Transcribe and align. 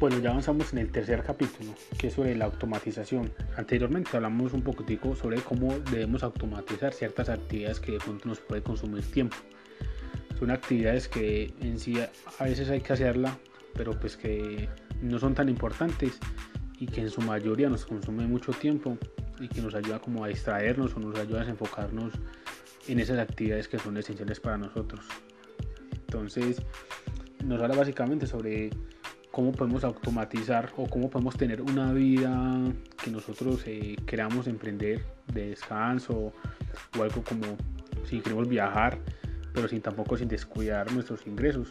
Bueno, 0.00 0.18
ya 0.18 0.30
avanzamos 0.30 0.72
en 0.72 0.78
el 0.78 0.90
tercer 0.90 1.22
capítulo, 1.22 1.74
que 1.98 2.06
es 2.06 2.14
sobre 2.14 2.34
la 2.34 2.46
automatización. 2.46 3.30
Anteriormente 3.58 4.16
hablamos 4.16 4.54
un 4.54 4.62
poquitico 4.62 5.14
sobre 5.14 5.42
cómo 5.42 5.78
debemos 5.90 6.22
automatizar 6.22 6.94
ciertas 6.94 7.28
actividades 7.28 7.80
que 7.80 7.92
de 7.92 7.98
pronto 7.98 8.26
nos 8.26 8.40
puede 8.40 8.62
consumir 8.62 9.04
tiempo. 9.04 9.36
Son 10.38 10.50
actividades 10.50 11.06
que 11.06 11.52
en 11.60 11.78
sí 11.78 12.00
a 12.00 12.44
veces 12.44 12.70
hay 12.70 12.80
que 12.80 12.94
hacerla, 12.94 13.36
pero 13.74 13.92
pues 14.00 14.16
que 14.16 14.70
no 15.02 15.18
son 15.18 15.34
tan 15.34 15.50
importantes 15.50 16.18
y 16.78 16.86
que 16.86 17.02
en 17.02 17.10
su 17.10 17.20
mayoría 17.20 17.68
nos 17.68 17.84
consume 17.84 18.26
mucho 18.26 18.52
tiempo 18.52 18.96
y 19.38 19.48
que 19.48 19.60
nos 19.60 19.74
ayuda 19.74 19.98
como 19.98 20.24
a 20.24 20.28
distraernos 20.28 20.96
o 20.96 21.00
nos 21.00 21.18
ayuda 21.18 21.42
a 21.42 21.48
enfocarnos 21.50 22.14
en 22.88 23.00
esas 23.00 23.18
actividades 23.18 23.68
que 23.68 23.78
son 23.78 23.98
esenciales 23.98 24.40
para 24.40 24.56
nosotros. 24.56 25.04
Entonces, 25.92 26.62
nos 27.44 27.60
habla 27.60 27.76
básicamente 27.76 28.26
sobre 28.26 28.70
cómo 29.30 29.52
podemos 29.52 29.84
automatizar 29.84 30.72
o 30.76 30.86
cómo 30.86 31.08
podemos 31.08 31.36
tener 31.36 31.62
una 31.62 31.92
vida 31.92 32.58
que 33.02 33.10
nosotros 33.10 33.62
eh, 33.66 33.96
queramos 34.06 34.46
emprender 34.46 35.04
de 35.32 35.50
descanso 35.50 36.32
o 36.98 37.02
algo 37.02 37.22
como 37.22 37.56
si 38.08 38.20
queremos 38.20 38.48
viajar, 38.48 38.98
pero 39.52 39.68
sin 39.68 39.80
tampoco 39.80 40.16
sin 40.16 40.28
descuidar 40.28 40.92
nuestros 40.92 41.26
ingresos. 41.26 41.68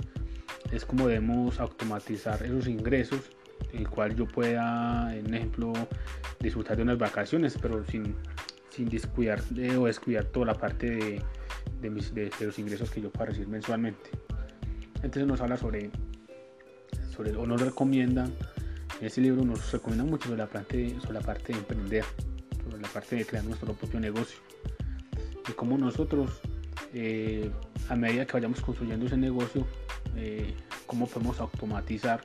Es 0.71 0.85
como 0.85 1.07
debemos 1.07 1.59
automatizar 1.59 2.43
esos 2.43 2.67
ingresos, 2.67 3.31
el 3.73 3.89
cual 3.89 4.15
yo 4.15 4.25
pueda, 4.25 5.15
en 5.15 5.33
ejemplo, 5.33 5.73
disfrutar 6.39 6.77
de 6.77 6.83
unas 6.83 6.97
vacaciones, 6.97 7.57
pero 7.61 7.85
sin, 7.85 8.15
sin 8.69 8.87
descuidar 8.87 9.41
o 9.77 9.85
descuidar 9.85 10.25
toda 10.25 10.47
la 10.47 10.53
parte 10.53 10.89
de, 10.89 11.21
de, 11.81 11.89
mis, 11.89 12.13
de 12.13 12.31
los 12.41 12.57
ingresos 12.59 12.89
que 12.89 13.01
yo 13.01 13.11
pueda 13.11 13.27
recibir 13.27 13.49
mensualmente. 13.49 14.11
Entonces 14.95 15.25
nos 15.25 15.41
habla 15.41 15.57
sobre 15.57 15.89
o 17.37 17.45
nos 17.45 17.61
recomiendan, 17.61 18.33
en 18.99 19.07
este 19.07 19.19
libro 19.21 19.43
nos 19.43 19.71
recomienda 19.71 20.05
mucho 20.05 20.25
sobre 20.25 20.37
la 20.37 20.47
parte, 20.47 20.95
sobre 21.01 21.13
la 21.13 21.21
parte 21.21 21.53
de 21.53 21.59
emprender, 21.59 22.05
sobre 22.63 22.81
la 22.81 22.87
parte 22.87 23.15
de 23.17 23.25
crear 23.25 23.43
nuestro 23.43 23.73
propio 23.73 23.99
negocio 23.99 24.39
y 25.47 25.51
cómo 25.51 25.77
nosotros 25.77 26.39
eh, 26.93 27.51
a 27.89 27.95
medida 27.95 28.25
que 28.25 28.33
vayamos 28.33 28.61
construyendo 28.61 29.05
ese 29.05 29.17
negocio, 29.17 29.65
eh, 30.15 30.53
cómo 30.85 31.07
podemos 31.07 31.39
automatizar 31.39 32.21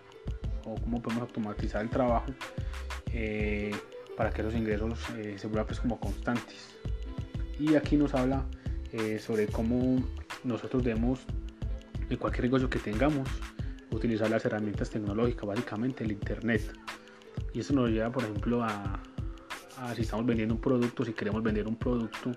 o 0.65 0.77
cómo 0.77 1.03
podemos 1.03 1.23
automatizar 1.23 1.83
el 1.83 1.91
trabajo 1.91 2.27
eh, 3.13 3.73
para 4.17 4.31
que 4.31 4.43
esos 4.43 4.55
ingresos 4.55 4.99
se 5.37 5.47
vuelvan 5.49 5.67
pues 5.67 5.81
como 5.81 5.99
constantes. 5.99 6.77
Y 7.59 7.75
aquí 7.75 7.97
nos 7.97 8.15
habla 8.15 8.45
sobre 9.19 9.49
cómo 9.49 10.05
nosotros 10.45 10.85
debemos, 10.85 11.21
en 12.09 12.17
cualquier 12.17 12.45
negocio 12.45 12.71
que 12.71 12.79
tengamos, 12.79 13.29
utilizar 13.95 14.31
las 14.31 14.45
herramientas 14.45 14.91
tecnológicas, 14.91 15.47
básicamente 15.47 16.05
el 16.05 16.13
Internet. 16.13 16.73
Y 17.53 17.61
eso 17.61 17.73
nos 17.75 17.91
lleva, 17.91 18.11
por 18.11 18.25
ejemplo, 18.25 18.63
a, 18.63 19.01
si 19.95 20.03
estamos 20.03 20.27
vendiendo 20.27 20.55
un 20.55 20.61
producto, 20.61 21.05
si 21.05 21.13
queremos 21.13 21.43
vender 21.43 21.67
un 21.67 21.77
producto, 21.77 22.33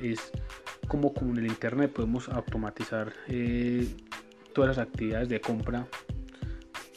es 0.00 0.30
como 0.88 1.12
con 1.12 1.36
el 1.36 1.46
Internet 1.46 1.92
podemos 1.92 2.28
automatizar 2.28 3.12
eh, 3.28 3.88
todas 4.52 4.76
las 4.76 4.86
actividades 4.86 5.28
de 5.28 5.40
compra 5.40 5.86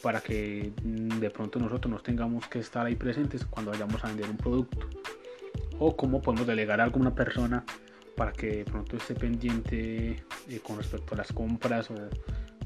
para 0.02 0.20
que 0.20 0.72
mm, 0.82 1.18
de 1.18 1.30
pronto 1.30 1.58
nosotros 1.58 1.90
no 1.90 2.00
tengamos 2.00 2.46
que 2.48 2.58
estar 2.60 2.86
ahí 2.86 2.96
presentes 2.96 3.44
cuando 3.44 3.70
vayamos 3.70 4.02
a 4.04 4.08
vender 4.08 4.30
un 4.30 4.36
producto. 4.36 4.88
O 5.78 5.96
cómo 5.96 6.20
podemos 6.20 6.46
delegar 6.46 6.80
a 6.80 6.84
alguna 6.84 7.14
persona 7.14 7.64
para 8.16 8.32
que 8.32 8.56
de 8.56 8.64
pronto 8.64 8.96
esté 8.96 9.14
pendiente 9.14 10.22
eh, 10.48 10.60
con 10.62 10.76
respecto 10.76 11.14
a 11.14 11.18
las 11.18 11.32
compras 11.32 11.90
o 11.90 11.94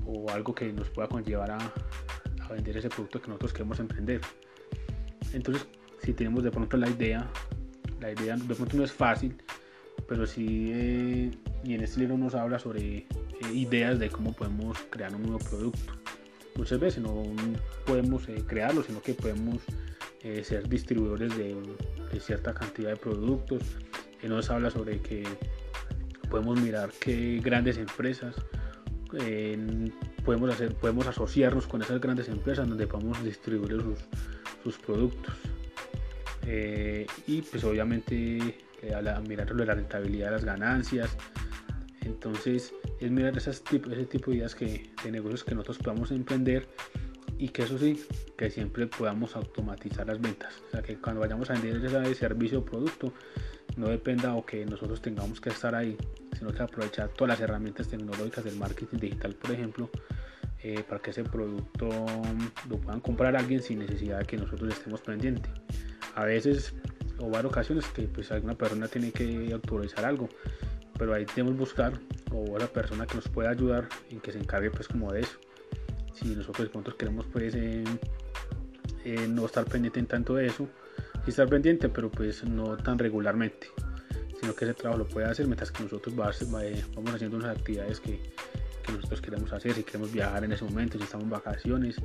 o 0.06 0.30
algo 0.30 0.54
que 0.54 0.72
nos 0.72 0.88
pueda 0.90 1.08
conllevar 1.08 1.50
a, 1.52 1.72
vender 2.50 2.76
ese 2.76 2.88
producto 2.88 3.20
que 3.20 3.28
nosotros 3.28 3.52
queremos 3.52 3.80
emprender. 3.80 4.20
Entonces, 5.32 5.66
si 6.02 6.12
tenemos 6.12 6.44
de 6.44 6.50
pronto 6.50 6.76
la 6.76 6.88
idea, 6.88 7.26
la 8.00 8.12
idea 8.12 8.36
de 8.36 8.54
pronto 8.54 8.76
no 8.76 8.84
es 8.84 8.92
fácil, 8.92 9.36
pero 10.06 10.26
sí, 10.26 10.70
eh, 10.72 11.30
y 11.64 11.74
en 11.74 11.80
este 11.80 12.00
libro 12.00 12.18
nos 12.18 12.34
habla 12.34 12.58
sobre 12.58 12.98
eh, 12.98 13.06
ideas 13.52 13.98
de 13.98 14.10
cómo 14.10 14.32
podemos 14.32 14.78
crear 14.90 15.14
un 15.14 15.22
nuevo 15.22 15.38
producto. 15.38 15.94
Muchas 16.56 16.78
veces 16.78 17.02
no 17.02 17.24
podemos 17.86 18.28
eh, 18.28 18.44
crearlo, 18.46 18.82
sino 18.82 19.00
que 19.00 19.14
podemos 19.14 19.62
ser 20.42 20.66
distribuidores 20.70 21.36
de, 21.36 21.54
de, 22.10 22.18
cierta 22.18 22.54
cantidad 22.54 22.88
de 22.88 22.96
productos. 22.96 23.62
Nos 24.22 24.48
habla 24.48 24.70
sobre 24.70 24.98
que 25.00 25.22
podemos 26.30 26.58
mirar 26.58 26.90
qué 26.98 27.40
grandes 27.44 27.76
empresas 27.76 28.34
podemos, 30.24 30.50
hacer, 30.50 30.74
podemos 30.74 31.06
asociarnos 31.06 31.66
con 31.66 31.82
esas 31.82 32.00
grandes 32.00 32.28
empresas 32.28 32.68
donde 32.68 32.86
podamos 32.86 33.22
distribuir 33.24 33.80
sus, 33.80 33.98
sus 34.62 34.78
productos. 34.78 35.34
Eh, 36.46 37.06
y 37.26 37.42
pues 37.42 37.64
obviamente 37.64 38.56
eh, 38.82 39.14
mirar 39.26 39.50
la 39.54 39.74
rentabilidad 39.74 40.26
de 40.26 40.32
las 40.32 40.44
ganancias. 40.44 41.16
Entonces 42.02 42.74
es 43.00 43.10
mirar 43.10 43.36
esas 43.36 43.62
ese 43.70 44.06
tipo 44.06 44.30
de 44.30 44.36
ideas 44.36 44.54
que, 44.54 44.90
de 45.02 45.10
negocios 45.10 45.44
que 45.44 45.54
nosotros 45.54 45.78
podamos 45.78 46.10
emprender 46.10 46.68
y 47.38 47.48
que 47.48 47.62
eso 47.62 47.78
sí, 47.78 48.04
que 48.36 48.50
siempre 48.50 48.86
podamos 48.86 49.36
automatizar 49.36 50.06
las 50.06 50.20
ventas. 50.20 50.54
O 50.68 50.70
sea, 50.70 50.82
que 50.82 50.96
cuando 50.96 51.20
vayamos 51.20 51.50
a 51.50 51.54
vender 51.54 51.84
ese 51.84 52.14
servicio 52.14 52.60
o 52.60 52.64
producto, 52.64 53.12
no 53.76 53.88
dependa 53.88 54.34
o 54.34 54.44
que 54.44 54.64
nosotros 54.64 55.00
tengamos 55.02 55.40
que 55.40 55.50
estar 55.50 55.74
ahí, 55.74 55.96
sino 56.38 56.52
que 56.52 56.62
aprovechar 56.62 57.08
todas 57.08 57.30
las 57.30 57.40
herramientas 57.40 57.88
tecnológicas 57.88 58.44
del 58.44 58.56
marketing 58.56 58.98
digital, 58.98 59.34
por 59.34 59.50
ejemplo, 59.50 59.90
eh, 60.62 60.82
para 60.88 61.00
que 61.02 61.10
ese 61.10 61.24
producto 61.24 61.88
lo 62.68 62.78
puedan 62.78 63.00
comprar 63.00 63.36
alguien 63.36 63.62
sin 63.62 63.80
necesidad 63.80 64.20
de 64.20 64.24
que 64.24 64.36
nosotros 64.36 64.72
estemos 64.72 65.00
pendientes. 65.00 65.50
A 66.14 66.24
veces 66.24 66.72
o 67.18 67.28
varias 67.28 67.52
ocasiones 67.52 67.86
que 67.86 68.02
pues 68.02 68.30
alguna 68.32 68.54
persona 68.54 68.88
tiene 68.88 69.12
que 69.12 69.50
autorizar 69.52 70.04
algo, 70.04 70.28
pero 70.98 71.14
ahí 71.14 71.24
debemos 71.24 71.56
buscar 71.56 71.92
o 72.32 72.58
la 72.58 72.66
persona 72.66 73.06
que 73.06 73.16
nos 73.16 73.28
pueda 73.28 73.50
ayudar 73.50 73.88
en 74.10 74.20
que 74.20 74.32
se 74.32 74.38
encargue 74.38 74.70
pues 74.70 74.88
como 74.88 75.12
de 75.12 75.20
eso. 75.20 75.38
Si 76.14 76.28
nosotros 76.34 76.68
nosotros 76.72 76.96
queremos 76.96 77.26
pues 77.26 77.54
eh, 77.54 77.84
eh, 79.04 79.26
no 79.28 79.46
estar 79.46 79.64
pendiente 79.64 80.00
en 80.00 80.06
tanto 80.06 80.34
de 80.34 80.46
eso, 80.46 80.68
y 81.26 81.30
estar 81.30 81.48
pendiente, 81.48 81.88
pero 81.88 82.10
pues 82.10 82.44
no 82.44 82.76
tan 82.76 82.98
regularmente, 82.98 83.68
sino 84.40 84.54
que 84.54 84.64
ese 84.64 84.74
trabajo 84.74 85.04
lo 85.04 85.08
puede 85.08 85.26
hacer 85.26 85.46
mientras 85.46 85.70
que 85.70 85.82
nosotros 85.82 86.14
vamos 86.14 87.14
haciendo 87.14 87.36
unas 87.36 87.56
actividades 87.56 88.00
que, 88.00 88.20
que 88.84 88.92
nosotros 88.92 89.20
queremos 89.20 89.52
hacer, 89.52 89.72
si 89.72 89.82
queremos 89.82 90.12
viajar 90.12 90.44
en 90.44 90.52
ese 90.52 90.64
momento, 90.64 90.98
si 90.98 91.04
estamos 91.04 91.24
en 91.24 91.30
vacaciones, 91.30 91.96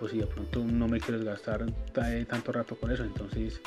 o 0.00 0.08
si 0.08 0.18
de 0.18 0.26
pronto 0.26 0.64
no 0.64 0.88
me 0.88 1.00
quiero 1.00 1.22
gastar 1.24 1.64
tanto 1.92 2.52
rato 2.52 2.76
con 2.76 2.90
eso, 2.90 3.04
entonces 3.04 3.60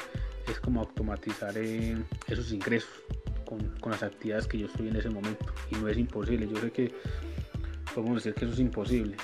es 0.48 0.59
como 0.59 0.81
automatizar 0.81 1.58
eh, 1.58 1.98
esos 2.28 2.52
ingresos 2.52 2.90
con, 3.46 3.59
con, 3.80 3.92
las 3.92 4.04
actividades 4.04 4.48
que 4.48 4.58
yo 4.58 4.68
estoy 4.68 4.88
en 4.88 4.96
ese 4.96 5.09
momento. 5.09 5.46
Y 5.72 5.75
no 5.75 5.88
es 5.88 5.98
imposible, 5.98 6.48
yo 6.48 6.58
sé 6.58 6.72
que 6.72 6.92
podemos 7.94 8.24
decir 8.24 8.34
que 8.34 8.46
eso 8.46 8.54
es 8.54 8.59
imposible, 8.59 9.16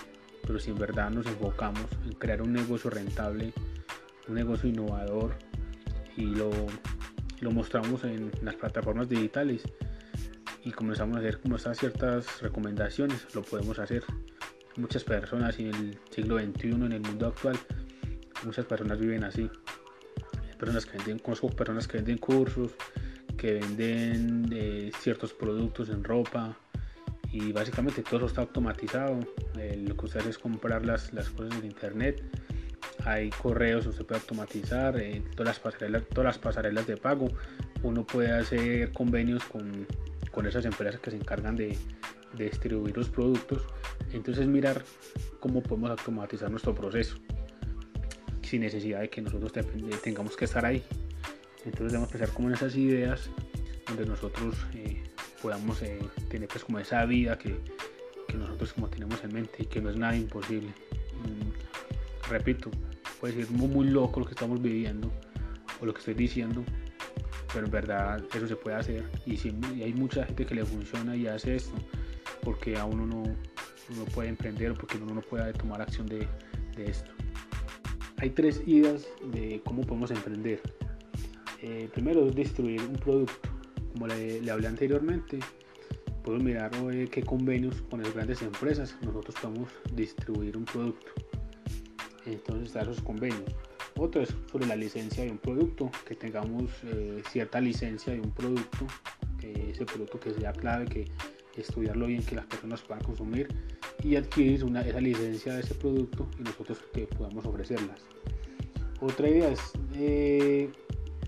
pero 0.46 0.60
si 0.60 0.72
en 0.72 0.78
verdad 0.78 1.10
nos 1.10 1.26
enfocamos 1.26 1.86
en 2.06 2.14
crear 2.14 2.42
un 2.42 2.54
negocio 2.54 2.90
rentable, 2.90 3.54
un 4.28 4.36
negocio 4.36 4.70
innovador, 4.70 5.36
y 6.16 6.26
lo, 6.26 6.52
lo 7.42 7.52
mostramos 7.52 8.04
en 8.04 8.32
las 8.42 8.56
plataformas 8.56 9.10
digitales 9.10 9.64
y 10.64 10.72
comenzamos 10.72 11.18
a 11.18 11.20
hacer 11.20 11.40
como 11.40 11.56
estas 11.56 11.78
ciertas 11.78 12.42
recomendaciones, 12.42 13.34
lo 13.36 13.42
podemos 13.42 13.80
hacer. 13.80 14.04
Muchas 14.78 15.04
personas 15.04 15.60
en 15.60 15.68
el 15.68 16.00
siglo 16.10 16.40
XXI, 16.40 16.70
en 16.70 16.92
el 16.94 17.02
mundo 17.02 17.28
actual, 17.28 17.58
muchas 18.46 18.66
personas 18.66 19.00
viven 19.00 19.24
así. 19.24 19.50
personas 20.58 20.86
que 20.86 20.98
venden, 20.98 21.20
conozco 21.20 21.50
personas 21.50 21.88
que 21.88 21.98
venden 21.98 22.18
cursos, 22.18 22.72
que 23.38 23.54
venden 23.54 24.50
eh, 24.52 24.92
ciertos 25.00 25.34
productos 25.34 25.90
en 25.90 26.04
ropa 26.04 26.58
y 27.34 27.52
básicamente 27.52 28.02
todo 28.04 28.18
eso 28.18 28.28
está 28.28 28.42
automatizado. 28.42 29.20
Eh, 29.58 29.84
lo 29.86 29.98
que 29.98 30.06
usted 30.06 30.22
hace 30.22 30.30
es 30.30 30.38
comprar 30.38 30.86
las, 30.86 31.12
las 31.12 31.30
cosas 31.30 31.60
en 31.60 31.66
internet 31.66 32.24
hay 33.06 33.30
correos, 33.30 33.86
usted 33.86 34.06
puede 34.06 34.22
automatizar, 34.22 34.98
eh, 35.00 35.22
todas, 35.36 35.56
las 35.56 35.60
pasarelas, 35.60 36.04
todas 36.10 36.26
las 36.26 36.38
pasarelas 36.38 36.88
de 36.88 36.98
pago, 36.98 37.28
uno 37.82 38.06
puede 38.06 38.32
hacer 38.32 38.92
convenios 38.92 39.44
con, 39.46 39.88
con 40.32 40.46
esas 40.46 40.66
empresas 40.66 41.00
que 41.02 41.12
se 41.12 41.18
encargan 41.18 41.56
de, 41.56 41.78
de, 42.38 42.44
distribuir 42.46 42.96
los 42.96 43.10
productos, 43.10 43.64
entonces 44.14 44.48
mirar 44.48 44.84
cómo 45.40 45.62
podemos 45.62 45.92
automatizar 45.92 46.50
nuestro 46.50 46.74
proceso 46.74 47.18
sin 48.42 48.62
necesidad 48.62 49.02
de 49.02 49.10
que 49.10 49.22
nosotros 49.22 49.52
tengamos 50.04 50.38
que 50.38 50.46
estar 50.46 50.66
ahí. 50.66 50.84
Entonces 51.66 51.94
debemos 51.94 52.10
pensar 52.10 52.30
como 52.30 52.50
en 52.50 52.56
esas 52.56 52.76
ideas 52.76 53.30
donde 53.88 54.06
nosotros 54.06 54.56
eh, 54.76 54.83
podamos 55.44 55.82
eh, 55.82 56.00
tener 56.30 56.48
pues 56.48 56.64
como 56.64 56.80
esa 56.80 57.06
vida 57.06 57.38
que, 57.38 57.60
que 58.30 58.38
nosotros 58.38 58.72
como 58.72 58.88
tenemos 58.88 59.22
en 59.26 59.34
mente 59.34 59.64
y 59.64 59.66
que 59.66 59.82
no 59.82 59.90
es 59.90 59.98
nada 59.98 60.16
imposible. 60.16 60.70
Mm, 60.70 62.30
repito, 62.32 62.72
puede 63.20 63.34
ser 63.34 63.52
muy, 63.52 63.90
loco 63.90 64.22
lo 64.22 64.26
que 64.26 64.32
estamos 64.32 64.62
viviendo 64.62 65.12
o 65.82 65.86
lo 65.86 65.94
que 65.94 66.00
estoy 66.00 66.14
diciendo, 66.14 66.64
pero 67.54 67.66
en 67.66 67.72
verdad 67.72 68.24
eso 68.34 68.48
se 68.48 68.56
puede 68.56 68.78
hacer 68.78 69.04
y, 69.26 69.38
hay 69.84 69.94
mucha 69.94 70.26
gente 70.26 70.46
que 70.46 70.56
le 70.56 70.66
funciona 70.66 71.14
y 71.16 71.28
hace 71.28 71.58
esto 71.58 71.76
porque 72.42 72.78
a 72.78 72.86
uno 72.86 73.06
no, 73.06 73.24
puede 74.16 74.30
emprender 74.30 74.74
porque 74.74 74.98
uno 74.98 75.14
no 75.14 75.22
puede 75.22 75.52
tomar 75.54 75.82
acción 75.82 76.08
de, 76.08 76.26
esto. 76.78 77.12
hay 78.18 78.30
tres 78.30 78.64
ideas 78.66 79.06
de 79.32 79.62
cómo 79.66 79.82
podemos 79.82 80.10
emprender. 80.10 80.62
Eh, 81.62 81.90
primero 81.94 82.28
es 82.28 82.36
distribuir 82.36 82.82
un 82.82 82.96
producto. 82.96 83.53
Como 83.94 84.08
le, 84.08 84.52
hablé 84.52 84.68
anteriormente, 84.68 85.40
podemos 86.24 86.44
mirar 86.44 86.72
qué 87.10 87.22
convenios 87.24 87.82
con 87.90 88.02
las 88.02 88.14
grandes 88.14 88.42
empresas 88.42 88.96
nosotros 89.02 89.36
podemos 89.42 89.70
distribuir 89.94 90.58
un 90.58 90.66
producto. 90.66 91.12
Entonces, 92.26 92.68
está 92.68 92.82
esos 92.82 93.02
convenios. 93.02 93.44
Otro 93.98 94.22
es 94.22 94.36
sobre 94.52 94.66
la 94.66 94.76
licencia 94.76 95.24
de 95.24 95.30
un 95.30 95.38
producto, 95.38 95.92
que 96.08 96.16
tengamos 96.16 96.72
eh, 96.86 97.22
cierta 97.30 97.62
licencia 97.62 98.14
de 98.14 98.22
un 98.22 98.32
producto, 98.32 98.88
que 99.40 99.72
ese 99.72 99.86
producto 99.86 100.20
que 100.20 100.34
sea 100.34 100.52
clave, 100.52 100.86
que 100.86 101.06
estudiarlo 101.56 102.08
bien, 102.08 102.24
que 102.24 102.36
las 102.36 102.46
personas 102.46 102.82
puedan 102.82 103.04
consumir 103.04 103.48
y 104.04 104.16
adquirir 104.16 104.66
esa 104.86 105.00
licencia 105.00 105.54
de 105.54 105.62
ese 105.62 105.76
producto 105.76 106.28
y 106.40 106.44
nosotros 106.44 106.80
que 106.94 107.06
podamos 107.06 107.46
ofrecerlas. 107.46 108.02
Otra 109.00 109.30
idea 109.30 109.50
es 109.50 109.60
eh, 109.96 110.72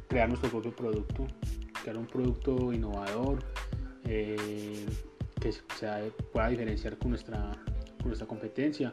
crear 0.07 0.27
nuestro 0.27 0.49
propio 0.49 0.75
producto, 0.75 1.27
crear 1.85 1.97
un 1.97 2.07
producto 2.07 2.73
innovador 2.73 3.43
eh, 4.05 4.85
que 5.39 5.51
se 5.51 5.61
pueda 6.33 6.49
diferenciar 6.49 6.97
con 6.97 7.11
nuestra, 7.11 7.51
con 7.99 8.07
nuestra 8.07 8.27
competencia. 8.27 8.91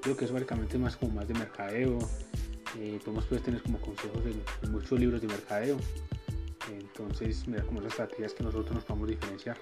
Creo 0.00 0.16
que 0.16 0.24
es 0.24 0.32
básicamente 0.32 0.78
más 0.78 0.96
como 0.96 1.12
más 1.12 1.28
de 1.28 1.34
mercadeo. 1.34 1.98
Eh, 2.78 2.98
podemos 3.04 3.26
pues, 3.26 3.42
tener 3.42 3.62
como 3.62 3.78
consejos 3.78 4.22
en, 4.24 4.72
muchos 4.72 4.98
libros 4.98 5.20
de 5.20 5.26
mercadeo. 5.28 5.76
Entonces, 6.72 7.46
mira 7.46 7.62
como 7.62 7.82
las 7.82 7.92
estrategias 7.92 8.32
que 8.32 8.42
nosotros 8.42 8.74
nos 8.74 8.84
podemos 8.84 9.08
diferenciar. 9.08 9.58